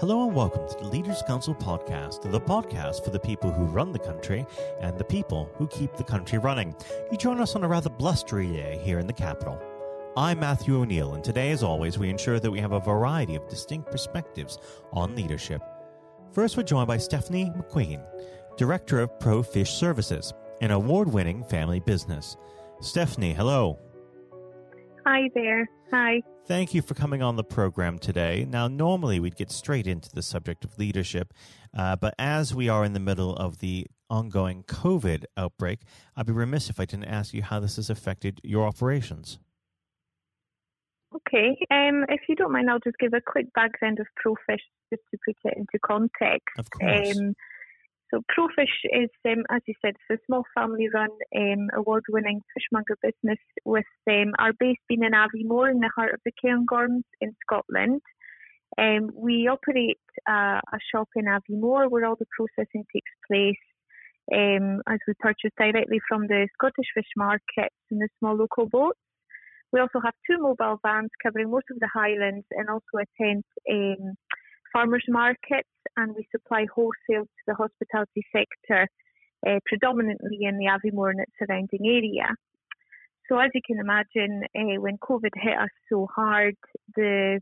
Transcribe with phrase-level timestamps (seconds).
[0.00, 3.92] Hello and welcome to the Leaders Council podcast, the podcast for the people who run
[3.92, 4.44] the country
[4.80, 6.74] and the people who keep the country running.
[7.12, 9.56] You join us on a rather blustery day here in the capital.
[10.16, 13.46] I'm Matthew O'Neill, and today, as always, we ensure that we have a variety of
[13.46, 14.58] distinct perspectives
[14.92, 15.62] on leadership.
[16.32, 18.04] First, we're joined by Stephanie MacQueen,
[18.56, 22.36] Director of Pro Fish Services, an award winning family business.
[22.80, 23.78] Stephanie, hello.
[25.06, 25.68] Hi there.
[25.90, 26.22] Hi.
[26.46, 28.46] Thank you for coming on the program today.
[28.48, 31.34] Now, normally we'd get straight into the subject of leadership,
[31.76, 35.80] uh, but as we are in the middle of the ongoing COVID outbreak,
[36.16, 39.38] I'd be remiss if I didn't ask you how this has affected your operations.
[41.14, 44.62] Okay, um, if you don't mind, I'll just give a quick background of Pro Fish
[44.90, 46.48] just to put it into context.
[46.58, 47.18] Of course.
[47.18, 47.34] Um,
[48.14, 52.96] so Pro Fish is, um, as you said, it's a small family-run, um, award-winning fishmonger
[53.02, 57.34] business with um, our base being in Aviemore in the heart of the Cairngorms in
[57.44, 58.02] Scotland.
[58.78, 63.64] Um, we operate uh, a shop in Aviemore where all the processing takes place
[64.32, 68.98] um, as we purchase directly from the Scottish fish markets in the small local boats.
[69.72, 73.44] We also have two mobile vans covering most of the Highlands and also a tent
[73.68, 74.14] um,
[74.74, 78.88] farmers markets and we supply wholesale to the hospitality sector,
[79.46, 82.28] uh, predominantly in the Aviemore and its surrounding area.
[83.28, 86.56] So as you can imagine, uh, when COVID hit us so hard,
[86.94, 87.40] the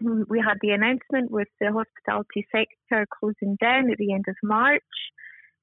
[0.00, 4.82] we had the announcement with the hospitality sector closing down at the end of March,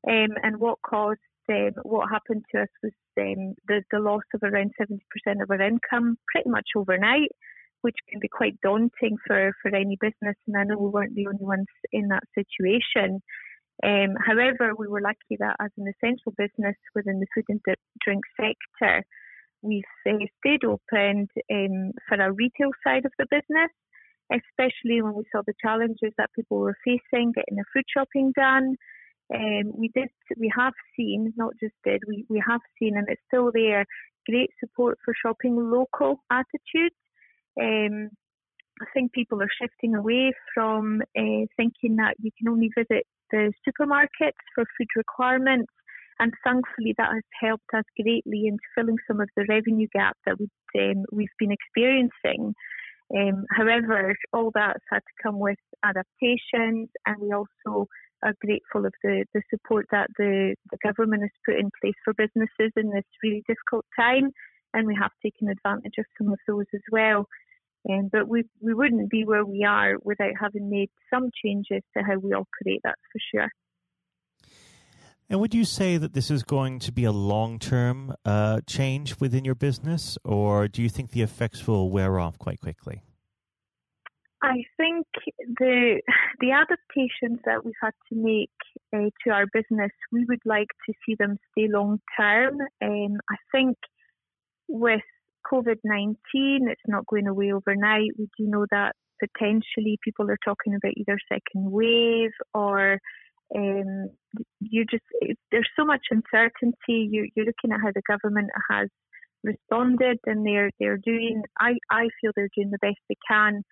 [0.08, 4.42] um, and what caused um, what happened to us was um, the, the loss of
[4.44, 5.00] around 70%
[5.42, 7.32] of our income pretty much overnight
[7.82, 10.36] which can be quite daunting for, for any business.
[10.48, 13.22] And I know we weren't the only ones in that situation.
[13.84, 17.60] Um, however, we were lucky that as an essential business within the food and
[18.04, 19.04] drink sector,
[19.62, 23.72] we've uh, stayed open um, for our retail side of the business,
[24.32, 28.76] especially when we saw the challenges that people were facing getting their food shopping done.
[29.34, 33.22] Um, we did, we have seen, not just did, we, we have seen, and it's
[33.28, 33.86] still there,
[34.30, 37.01] great support for shopping local attitudes.
[37.60, 38.10] Um,
[38.82, 43.54] I think people are shifting away from uh, thinking that you can only visit the
[43.68, 45.72] supermarkets for food requirements,
[46.20, 50.38] and thankfully that has helped us greatly in filling some of the revenue gap that
[50.40, 52.54] um, we've been experiencing.
[53.16, 57.88] Um, however, all that's had to come with adaptations, and we also
[58.24, 62.14] are grateful of the, the support that the, the government has put in place for
[62.14, 64.32] businesses in this really difficult time
[64.74, 67.28] and we have taken advantage of some of those as well.
[67.90, 72.04] Um, but we we wouldn't be where we are without having made some changes to
[72.04, 72.82] how we operate.
[72.84, 73.52] That's for sure.
[75.30, 79.20] And would you say that this is going to be a long term uh, change
[79.20, 83.02] within your business, or do you think the effects will wear off quite quickly?
[84.44, 85.08] I think
[85.60, 86.02] the
[86.40, 88.50] the adaptations that we've had to make
[88.94, 92.60] uh, to our business, we would like to see them stay long term.
[92.82, 93.78] Um, I think
[94.68, 95.02] with
[95.52, 96.16] COVID 19,
[96.70, 98.12] it's not going away overnight.
[98.18, 103.00] We do know that potentially people are talking about either second wave or
[103.56, 104.10] um,
[104.60, 105.04] you just
[105.52, 107.10] there's so much uncertainty.
[107.12, 108.88] You, you're looking at how the government has
[109.44, 111.44] responded, and they're they're doing.
[111.60, 113.64] I I feel they're doing the best they can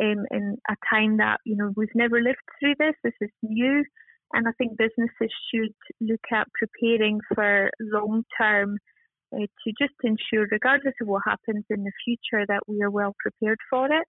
[0.00, 2.94] um, in a time that you know we've never lived through this.
[3.02, 3.84] This is new,
[4.34, 8.76] and I think businesses should look at preparing for long term
[9.32, 13.58] to just ensure, regardless of what happens in the future, that we are well prepared
[13.70, 14.06] for it.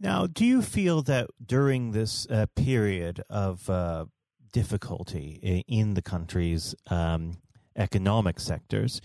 [0.00, 4.06] Now, do you feel that during this uh, period of uh,
[4.52, 7.38] difficulty in the country's um,
[7.76, 9.00] economic sectors,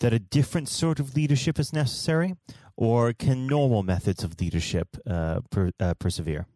[0.00, 2.34] that a different sort of leadership is necessary,
[2.76, 6.46] or can normal methods of leadership uh, per, uh, persevere?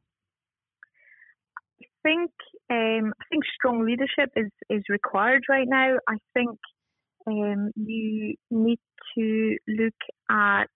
[1.81, 2.31] I think
[2.71, 5.97] um, I think strong leadership is is required right now.
[6.09, 6.59] I think
[7.27, 8.79] um, you need
[9.17, 9.95] to look
[10.31, 10.67] at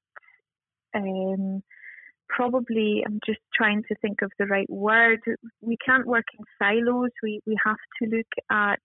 [0.95, 1.63] um,
[2.29, 5.21] probably, I'm just trying to think of the right word.
[5.61, 7.11] We can't work in silos.
[7.23, 8.79] We, we have to look at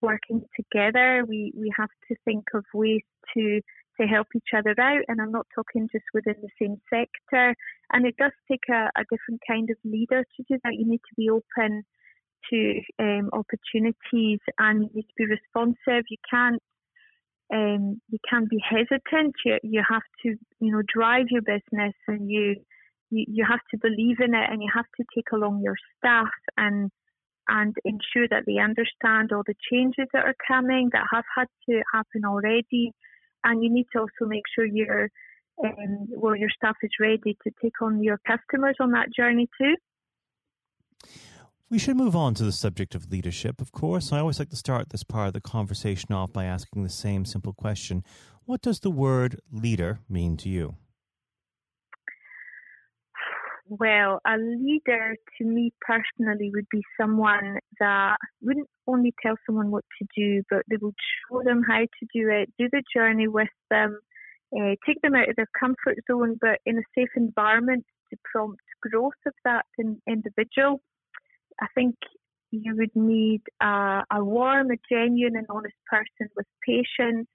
[0.00, 1.24] working together.
[1.26, 3.02] We, we have to think of ways
[3.34, 3.60] to
[4.00, 5.02] to help each other out.
[5.08, 7.54] And I'm not talking just within the same sector.
[7.92, 10.74] And it does take a, a different kind of leader to do that.
[10.74, 11.82] You need to be open
[12.50, 16.04] to um, opportunities and you need to be responsive.
[16.08, 16.62] You can't
[17.52, 19.34] um, you can't be hesitant.
[19.44, 22.56] You, you have to, you know, drive your business and you,
[23.10, 26.28] you, you have to believe in it and you have to take along your staff
[26.56, 26.90] and,
[27.48, 31.82] and ensure that they understand all the changes that are coming that have had to
[31.92, 32.92] happen already.
[33.44, 35.08] And you need to also make sure you're
[35.64, 39.74] um, well, your staff is ready to take on your customers on that journey too.
[41.70, 44.10] We should move on to the subject of leadership, of course.
[44.10, 47.26] I always like to start this part of the conversation off by asking the same
[47.26, 48.04] simple question
[48.46, 50.76] What does the word leader mean to you?
[53.68, 59.84] Well, a leader to me personally would be someone that wouldn't only tell someone what
[60.00, 60.94] to do, but they would
[61.30, 64.00] show them how to do it, do the journey with them,
[64.58, 68.62] uh, take them out of their comfort zone, but in a safe environment to prompt
[68.80, 70.80] growth of that in, individual.
[71.60, 71.94] I think
[72.50, 77.28] you would need a, a warm, a genuine, and honest person with patience,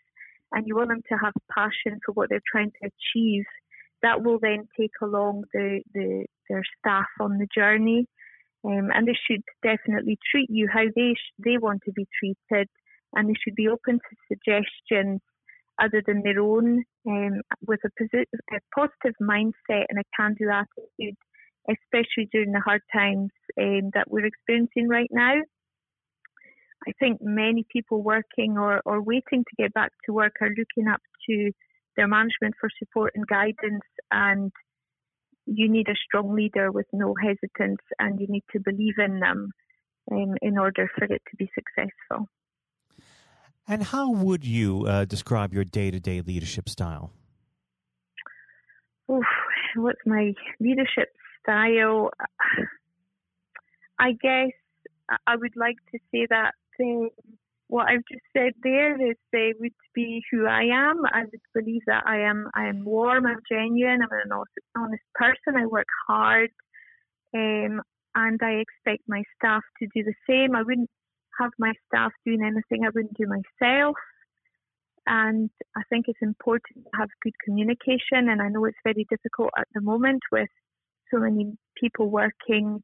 [0.51, 3.45] and you want them to have passion for what they're trying to achieve
[4.03, 8.05] that will then take along the, the their staff on the journey.
[8.65, 12.69] Um, and they should definitely treat you how they sh- they want to be treated,
[13.13, 15.19] and they should be open to suggestions
[15.81, 21.15] other than their own, um, with a, posi- a, positive mindset and a can-do attitude,
[21.69, 25.35] especially during the hard times um, that we're experiencing right now.
[26.87, 30.91] I think many people working or, or waiting to get back to work are looking
[30.91, 30.99] up
[31.29, 31.51] to
[31.95, 33.85] their management for support and guidance.
[34.11, 34.51] And
[35.45, 39.51] you need a strong leader with no hesitance, and you need to believe in them
[40.11, 42.27] um, in order for it to be successful.
[43.67, 47.11] And how would you uh, describe your day to day leadership style?
[49.09, 49.23] Oof,
[49.75, 51.09] what's my leadership
[51.43, 52.09] style?
[53.99, 54.51] I guess
[55.27, 56.51] I would like to say that
[56.81, 57.09] um,
[57.67, 61.05] what I've just said there is uh, would be who I am.
[61.05, 64.43] I would believe that I am I am warm, I'm genuine, I'm an
[64.75, 65.57] honest person.
[65.57, 66.49] I work hard,
[67.33, 67.81] um,
[68.15, 70.55] and I expect my staff to do the same.
[70.55, 70.89] I wouldn't
[71.39, 73.95] have my staff doing anything I wouldn't do myself.
[75.05, 78.29] And I think it's important to have good communication.
[78.29, 80.49] And I know it's very difficult at the moment with
[81.11, 82.83] so many people working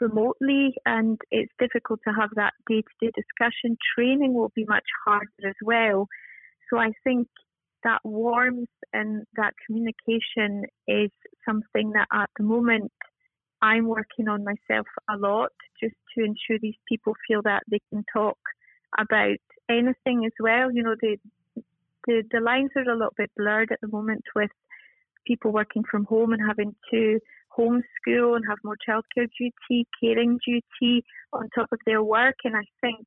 [0.00, 3.76] remotely and it's difficult to have that day to day discussion.
[3.94, 6.06] Training will be much harder as well.
[6.68, 7.28] So I think
[7.84, 11.10] that warmth and that communication is
[11.46, 12.92] something that at the moment
[13.62, 15.50] I'm working on myself a lot
[15.82, 18.38] just to ensure these people feel that they can talk
[18.98, 19.38] about
[19.68, 20.72] anything as well.
[20.72, 21.16] You know, the
[22.06, 24.50] the, the lines are a little bit blurred at the moment with
[25.26, 27.20] people working from home and having to
[27.56, 32.36] homeschool and have more childcare duty, caring duty on top of their work.
[32.44, 33.06] And I think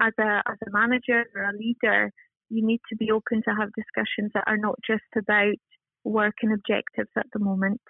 [0.00, 2.12] as a as a manager or a leader,
[2.48, 5.56] you need to be open to have discussions that are not just about
[6.04, 7.80] work and objectives at the moment.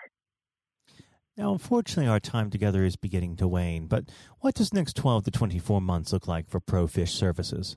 [1.36, 4.04] Now, unfortunately, our time together is beginning to wane, but
[4.40, 7.76] what does next 12 to 24 months look like for Pro Fish Services?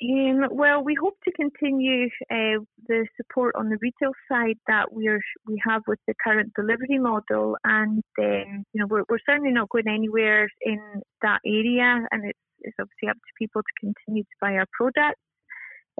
[0.00, 5.08] Um, well, we hope to continue uh, the support on the retail side that we
[5.08, 9.52] are we have with the current delivery model, and um, you know we're, we're certainly
[9.52, 10.80] not going anywhere in
[11.22, 15.20] that area, and it's, it's obviously up to people to continue to buy our products.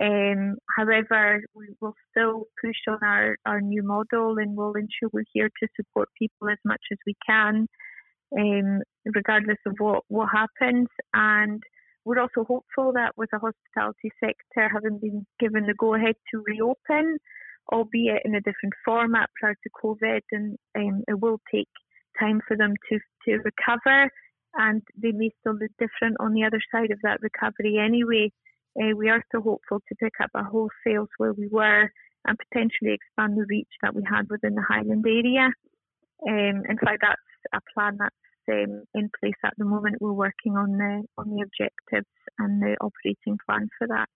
[0.00, 5.24] Um, however, we will still push on our, our new model, and we'll ensure we're
[5.32, 7.66] here to support people as much as we can,
[8.38, 8.80] um,
[9.12, 11.60] regardless of what what happens, and
[12.08, 16.42] we're also hopeful that with the hospitality sector having been given the go ahead to
[16.46, 17.18] reopen,
[17.70, 21.68] albeit in a different format prior to COVID, and um, it will take
[22.18, 24.10] time for them to, to recover,
[24.54, 28.32] and they may still look different on the other side of that recovery anyway.
[28.80, 31.90] Uh, we are still hopeful to pick up our wholesales where we were
[32.26, 35.50] and potentially expand the reach that we had within the Highland area.
[36.26, 37.20] Um, in fact, that's
[37.52, 38.14] a plan that's
[38.48, 39.96] um, in place at the moment.
[40.00, 44.08] We're working on the on the objectives and the operating plan for that.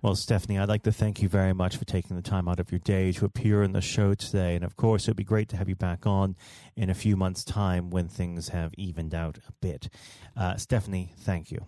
[0.00, 2.70] Well, Stephanie, I'd like to thank you very much for taking the time out of
[2.70, 4.54] your day to appear in the show today.
[4.54, 6.36] And of course, it would be great to have you back on
[6.76, 9.88] in a few months' time when things have evened out a bit.
[10.36, 11.66] Uh, Stephanie, thank you.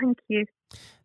[0.00, 0.46] Thank you.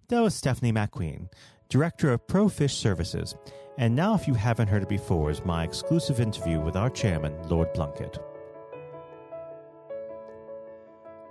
[0.08, 1.32] That was Stephanie MacQueen,
[1.70, 3.36] Director of Pro Fish Services.
[3.78, 7.36] And now, if you haven't heard it before, is my exclusive interview with our chairman,
[7.48, 8.18] Lord Blunkett.